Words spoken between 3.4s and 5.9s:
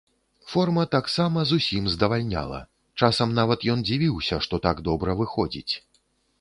нават ён дзівіўся, што так добра выходзіць.